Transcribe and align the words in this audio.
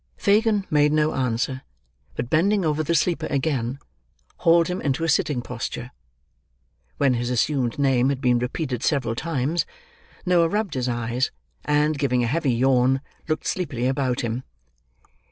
Fagin 0.17 0.65
made 0.71 0.91
no 0.91 1.13
answer, 1.13 1.61
but 2.15 2.27
bending 2.27 2.65
over 2.65 2.81
the 2.81 2.95
sleeper 2.95 3.27
again, 3.27 3.77
hauled 4.37 4.67
him 4.67 4.81
into 4.81 5.03
a 5.03 5.07
sitting 5.07 5.43
posture. 5.43 5.91
When 6.97 7.13
his 7.13 7.29
assumed 7.29 7.77
name 7.77 8.09
had 8.09 8.19
been 8.19 8.39
repeated 8.39 8.81
several 8.81 9.13
times, 9.13 9.63
Noah 10.25 10.49
rubbed 10.49 10.73
his 10.73 10.89
eyes, 10.89 11.29
and, 11.65 11.99
giving 11.99 12.23
a 12.23 12.27
heavy 12.27 12.51
yawn, 12.53 13.01
looked 13.27 13.45
sleepily 13.45 13.85
about 13.85 14.21
him. 14.21 14.41